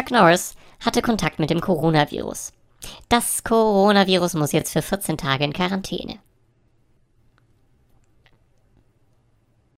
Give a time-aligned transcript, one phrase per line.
[0.00, 2.54] Chuck Norris hatte Kontakt mit dem Coronavirus.
[3.10, 6.20] Das Coronavirus muss jetzt für 14 Tage in Quarantäne.